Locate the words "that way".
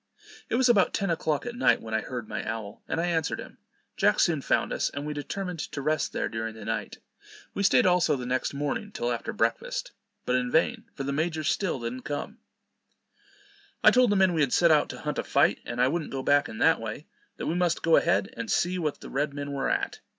16.57-17.05